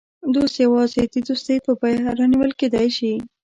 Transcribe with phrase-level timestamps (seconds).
[0.33, 3.13] دوست یوازې د دوستۍ په بیه رانیول کېدای شي.